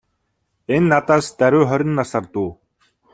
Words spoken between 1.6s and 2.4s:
хорин насаар